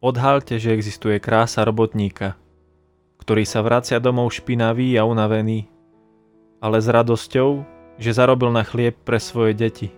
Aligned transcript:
Odhalte, 0.00 0.56
že 0.56 0.72
existuje 0.72 1.20
krása 1.20 1.60
robotníka, 1.60 2.40
ktorý 3.20 3.44
sa 3.44 3.60
vracia 3.60 4.00
domov 4.00 4.32
špinavý 4.32 4.96
a 4.96 5.04
unavený, 5.04 5.68
ale 6.56 6.80
s 6.80 6.88
radosťou, 6.88 7.60
že 8.00 8.16
zarobil 8.16 8.48
na 8.48 8.64
chlieb 8.64 8.96
pre 9.04 9.20
svoje 9.20 9.52
deti. 9.52 9.92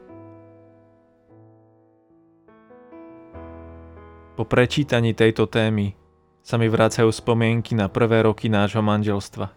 Po 4.35 4.42
prečítaní 4.42 5.15
tejto 5.15 5.46
témy 5.46 5.94
sa 6.42 6.58
mi 6.58 6.66
vracajú 6.66 7.06
spomienky 7.06 7.78
na 7.78 7.87
prvé 7.87 8.26
roky 8.26 8.50
nášho 8.50 8.82
manželstva. 8.82 9.54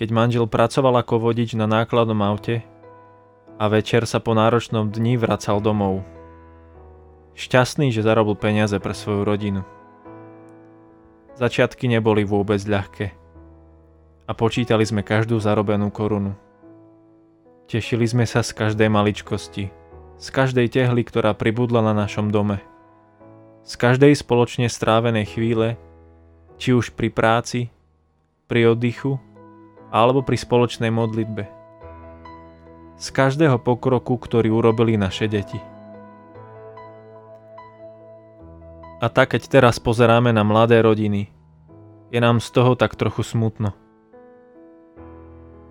Keď 0.00 0.08
manžel 0.16 0.48
pracoval 0.48 1.04
ako 1.04 1.28
vodič 1.28 1.52
na 1.52 1.68
nákladnom 1.68 2.24
aute 2.24 2.64
a 3.60 3.68
večer 3.68 4.08
sa 4.08 4.16
po 4.16 4.32
náročnom 4.32 4.88
dni 4.88 5.20
vracal 5.20 5.60
domov– 5.60 6.00
Šťastný, 7.34 7.90
že 7.90 8.06
zarobil 8.06 8.38
peniaze 8.38 8.78
pre 8.78 8.94
svoju 8.94 9.26
rodinu. 9.26 9.66
Začiatky 11.34 11.90
neboli 11.90 12.22
vôbec 12.22 12.62
ľahké. 12.62 13.10
A 14.24 14.32
počítali 14.38 14.86
sme 14.86 15.02
každú 15.02 15.42
zarobenú 15.42 15.90
korunu. 15.90 16.38
Tešili 17.66 18.06
sme 18.06 18.22
sa 18.22 18.46
z 18.46 18.54
každej 18.54 18.86
maličkosti, 18.86 19.66
z 20.14 20.26
každej 20.30 20.70
tehly, 20.70 21.02
ktorá 21.02 21.34
pribudla 21.34 21.82
na 21.82 21.90
našom 21.90 22.30
dome. 22.30 22.62
Z 23.66 23.82
každej 23.82 24.14
spoločne 24.14 24.70
strávenej 24.70 25.34
chvíle, 25.34 25.74
či 26.54 26.70
už 26.70 26.94
pri 26.94 27.10
práci, 27.10 27.74
pri 28.46 28.78
oddychu, 28.78 29.18
alebo 29.90 30.22
pri 30.22 30.38
spoločnej 30.38 30.94
modlitbe. 30.94 31.44
Z 32.94 33.06
každého 33.10 33.58
pokroku, 33.58 34.22
ktorý 34.22 34.54
urobili 34.54 34.94
naše 34.94 35.26
deti. 35.26 35.73
A 39.02 39.06
tak 39.10 39.34
keď 39.34 39.50
teraz 39.50 39.82
pozeráme 39.82 40.30
na 40.30 40.46
mladé 40.46 40.78
rodiny, 40.78 41.34
je 42.14 42.18
nám 42.22 42.38
z 42.38 42.48
toho 42.54 42.78
tak 42.78 42.94
trochu 42.94 43.26
smutno. 43.26 43.74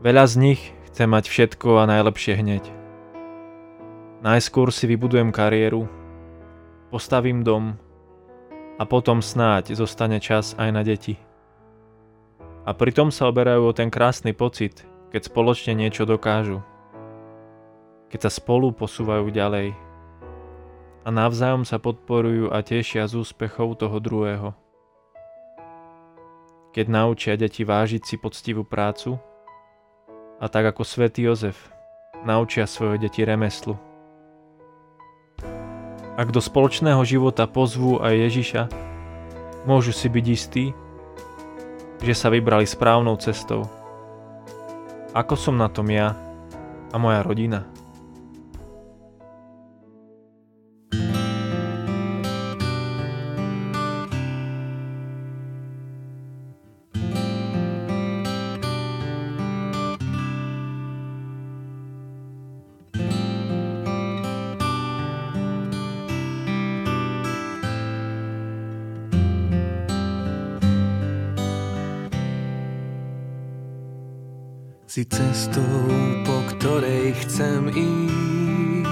Veľa 0.03 0.27
z 0.27 0.35
nich 0.35 0.61
chce 0.91 1.07
mať 1.07 1.31
všetko 1.31 1.79
a 1.79 1.87
najlepšie 1.87 2.35
hneď. 2.35 2.63
Najskôr 4.19 4.71
si 4.75 4.87
vybudujem 4.91 5.31
kariéru, 5.31 5.87
postavím 6.91 7.47
dom 7.47 7.79
a 8.75 8.83
potom 8.83 9.23
snáď 9.23 9.71
zostane 9.71 10.19
čas 10.19 10.51
aj 10.59 10.69
na 10.75 10.83
deti. 10.83 11.15
A 12.67 12.75
pritom 12.75 13.11
sa 13.11 13.31
oberajú 13.31 13.71
o 13.71 13.75
ten 13.75 13.87
krásny 13.87 14.35
pocit, 14.35 14.83
keď 15.15 15.31
spoločne 15.31 15.75
niečo 15.75 16.03
dokážu. 16.03 16.59
Keď 18.11 18.27
sa 18.27 18.31
spolu 18.31 18.75
posúvajú 18.75 19.31
ďalej 19.31 19.75
a 21.03 21.11
navzájom 21.11 21.67
sa 21.67 21.83
podporujú 21.83 22.47
a 22.55 22.63
tešia 22.63 23.03
z 23.11 23.19
úspechov 23.19 23.75
toho 23.75 23.99
druhého. 23.99 24.55
Keď 26.71 26.85
naučia 26.89 27.35
deti 27.35 27.67
vážiť 27.67 28.01
si 28.07 28.15
poctivú 28.17 28.63
prácu 28.63 29.19
a 30.39 30.47
tak 30.47 30.73
ako 30.73 30.81
svätý 30.87 31.27
Jozef 31.27 31.69
naučia 32.23 32.63
svoje 32.63 33.03
deti 33.03 33.21
remeslu. 33.27 33.75
Ak 36.15 36.31
do 36.31 36.39
spoločného 36.39 37.03
života 37.03 37.45
pozvú 37.51 37.99
aj 37.99 38.13
Ježiša, 38.15 38.63
môžu 39.67 39.91
si 39.91 40.07
byť 40.07 40.25
istí, 40.31 40.65
že 41.99 42.13
sa 42.15 42.31
vybrali 42.31 42.63
správnou 42.63 43.19
cestou. 43.19 43.67
Ako 45.13 45.35
som 45.37 45.59
na 45.59 45.67
tom 45.69 45.91
ja 45.91 46.15
a 46.89 46.95
moja 46.97 47.21
rodina? 47.21 47.67
Si 74.83 75.07
cestou, 75.07 75.87
po 76.27 76.43
ktorej 76.51 77.15
chcem 77.23 77.71
ísť. 77.71 78.83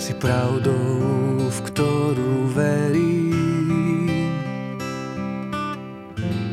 Si 0.00 0.16
pravdou, 0.16 1.44
v 1.44 1.58
ktorú 1.68 2.48
verím. 2.56 4.08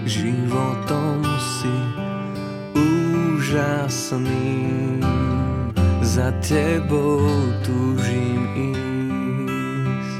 Životom 0.03 1.23
si 1.39 1.71
úžasný 2.75 4.99
Za 6.03 6.35
tebou 6.43 7.31
túžim 7.63 8.43
ísť. 8.75 10.19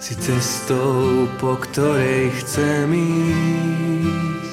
Si 0.00 0.16
cestou, 0.16 1.28
po 1.36 1.60
ktorej 1.60 2.32
chcem 2.40 2.88
ísť 2.88 4.49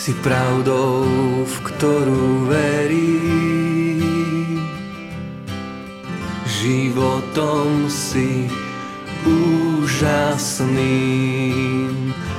si 0.00 0.16
pravdou, 0.24 1.04
v 1.44 1.56
ktorú 1.60 2.48
verím. 2.48 4.00
Životom 6.48 7.92
si 7.92 8.48
úžasným, 9.28 10.80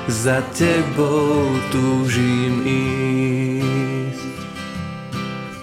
za 0.10 0.42
tebou 0.58 1.54
túžim 1.70 2.66
ísť. 2.66 4.26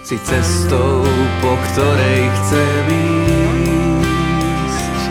Si 0.07 0.15
cestou, 0.23 1.03
po 1.43 1.53
ktorej 1.67 2.31
chcem 2.31 2.95
ísť. 3.91 5.03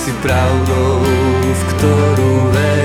Si 0.00 0.16
pravdou, 0.24 1.04
v 1.44 1.62
ktorú 1.76 2.48
verím. 2.56 2.79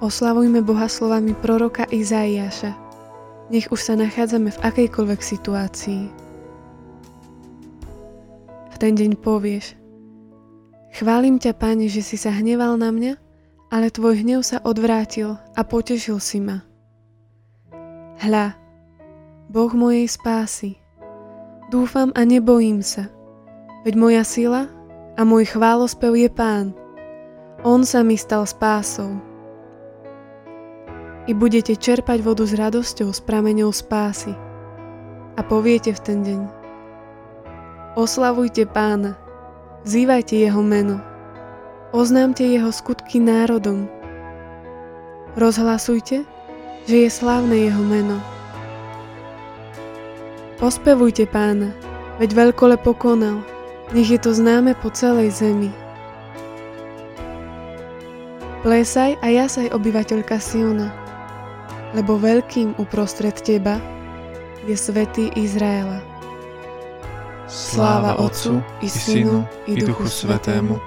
Oslavujme 0.00 0.64
Boha 0.64 0.88
slovami 0.88 1.36
proroka 1.36 1.84
Izaiáša. 1.84 2.72
Nech 3.52 3.68
už 3.68 3.84
sa 3.84 3.94
nachádzame 4.00 4.48
v 4.48 4.62
akejkoľvek 4.64 5.20
situácii. 5.20 6.02
V 8.72 8.76
ten 8.80 8.96
deň 8.96 9.20
povieš 9.20 9.76
Chválim 10.96 11.36
ťa, 11.36 11.52
Pane, 11.52 11.92
že 11.92 12.00
si 12.00 12.16
sa 12.16 12.32
hneval 12.32 12.80
na 12.80 12.88
mňa, 12.88 13.12
ale 13.68 13.92
tvoj 13.92 14.24
hnev 14.24 14.40
sa 14.40 14.64
odvrátil 14.64 15.36
a 15.52 15.60
potešil 15.68 16.16
si 16.16 16.40
ma. 16.40 16.64
Hľa, 18.24 18.56
Boh 19.52 19.72
mojej 19.76 20.08
spásy, 20.08 20.80
dúfam 21.68 22.08
a 22.16 22.24
nebojím 22.24 22.80
sa, 22.80 23.12
veď 23.84 23.94
moja 24.00 24.24
sila 24.24 24.64
a 25.12 25.28
môj 25.28 25.44
chválospev 25.44 26.16
je 26.16 26.32
Pán. 26.32 26.72
On 27.68 27.84
sa 27.84 28.00
mi 28.00 28.16
stal 28.16 28.48
spásou 28.48 29.29
i 31.30 31.32
budete 31.32 31.78
čerpať 31.78 32.26
vodu 32.26 32.42
s 32.42 32.58
radosťou 32.58 33.14
z 33.14 33.20
prameňov 33.22 33.70
spásy. 33.70 34.34
A 35.38 35.40
poviete 35.46 35.94
v 35.94 36.00
ten 36.02 36.18
deň, 36.26 36.40
oslavujte 37.94 38.66
pána, 38.66 39.14
vzývajte 39.86 40.34
jeho 40.34 40.58
meno, 40.58 40.98
oznámte 41.94 42.42
jeho 42.42 42.74
skutky 42.74 43.22
národom, 43.22 43.86
rozhlasujte, 45.38 46.26
že 46.90 46.96
je 47.06 47.08
slávne 47.08 47.54
jeho 47.54 47.82
meno. 47.86 48.18
Ospevujte 50.58 51.30
pána, 51.30 51.70
veď 52.18 52.34
veľkolepo 52.34 52.90
konal, 52.98 53.46
nech 53.94 54.10
je 54.10 54.18
to 54.18 54.34
známe 54.34 54.74
po 54.82 54.90
celej 54.90 55.30
zemi. 55.30 55.70
Plesaj 58.66 59.16
a 59.24 59.26
jasaj 59.30 59.72
obyvateľka 59.72 60.36
Siona, 60.36 60.92
lebo 61.94 62.18
veľkým 62.18 62.78
uprostred 62.78 63.34
teba 63.42 63.80
je 64.68 64.76
svätý 64.76 65.32
Izraela. 65.34 66.04
Sláva 67.50 68.14
Otcu 68.22 68.62
i 68.78 68.86
Synu 68.86 69.42
i 69.66 69.74
Duchu 69.74 70.06
Svetému, 70.06 70.78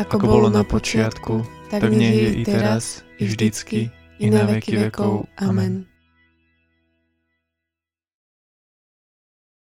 ako 0.00 0.16
bolo 0.16 0.48
na 0.48 0.64
počiatku, 0.64 1.44
tak 1.68 1.92
nie 1.92 2.08
je 2.08 2.28
i 2.40 2.42
teraz, 2.44 3.04
i 3.20 3.28
vždycky, 3.28 3.92
i 4.16 4.26
na 4.32 4.48
veky 4.48 4.88
vekov. 4.88 5.28
Amen. 5.36 5.95